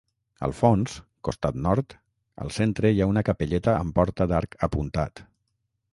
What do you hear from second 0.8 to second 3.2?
-costat nord- al centre hi ha